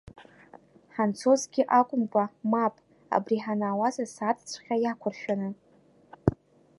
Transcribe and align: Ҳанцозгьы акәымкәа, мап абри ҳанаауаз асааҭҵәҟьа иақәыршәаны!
Ҳанцозгьы 0.95 1.63
акәымкәа, 1.79 2.23
мап 2.51 2.75
абри 3.15 3.37
ҳанаауаз 3.43 3.95
асааҭҵәҟьа 4.03 4.75
иақәыршәаны! 4.83 5.49